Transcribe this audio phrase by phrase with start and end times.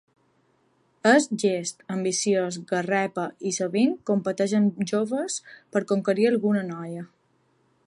[1.09, 5.39] És llest, ambiciós garrepa; i sovint competeix amb joves
[5.77, 7.07] per conquerir alguna noia.